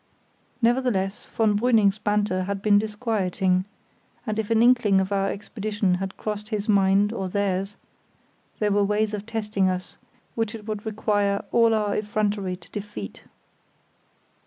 Nevertheless, 0.63 1.27
von 1.27 1.55
Brüning's 1.59 1.99
banter 1.99 2.45
had 2.45 2.63
been 2.63 2.79
disquieting, 2.79 3.65
and 4.25 4.39
if 4.39 4.49
an 4.49 4.63
inkling 4.63 4.99
of 4.99 5.11
our 5.11 5.29
expedition 5.29 5.93
had 6.01 6.17
crossed 6.17 6.49
his 6.49 6.67
mind 6.67 7.13
or 7.13 7.29
theirs, 7.29 7.77
there 8.57 8.71
were 8.71 8.83
ways 8.83 9.13
of 9.13 9.27
testing 9.27 9.69
us 9.69 9.97
which 10.33 10.55
it 10.55 10.65
would 10.65 10.87
require 10.87 11.45
all 11.51 11.75
our 11.75 11.95
effrontery 11.95 12.55
to 12.55 12.69
defeat. 12.71 13.21